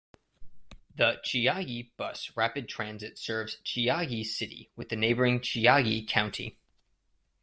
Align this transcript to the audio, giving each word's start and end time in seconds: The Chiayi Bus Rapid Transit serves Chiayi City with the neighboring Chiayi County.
The 0.95 1.21
Chiayi 1.23 1.91
Bus 1.95 2.31
Rapid 2.35 2.67
Transit 2.67 3.19
serves 3.19 3.59
Chiayi 3.63 4.25
City 4.25 4.71
with 4.75 4.89
the 4.89 4.95
neighboring 4.95 5.41
Chiayi 5.41 6.07
County. 6.07 6.57